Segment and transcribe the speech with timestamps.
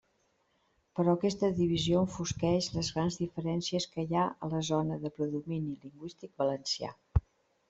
[0.99, 5.79] Però aquesta divisió enfosqueix les grans diferències que hi ha a la zona de predomini
[5.85, 6.93] lingüístic valencià.